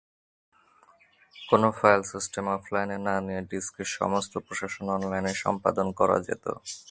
কোনো 1.49 1.67
file 1.79 2.01
system 2.03 2.45
অফলাইনে 2.57 2.97
না 3.07 3.15
নিয়ে, 3.21 3.41
ডিস্কের 3.51 3.89
সমস্ত 3.99 4.33
প্রশাসন 4.45 4.85
অনলাইনে 4.89 5.33
সম্পাদন 5.43 5.87
করা 5.99 6.17
যেত। 6.27 6.45